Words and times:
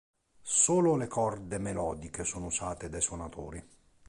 Solo 0.41 0.95
le 0.95 1.05
corde 1.05 1.59
melodiche 1.59 2.23
sono 2.23 2.47
usate 2.47 2.89
dai 2.89 3.01
suonatori. 3.01 3.69